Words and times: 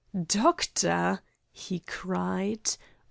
"Doctor!" 0.25 1.21
he 1.51 1.77
cried. 1.81 2.75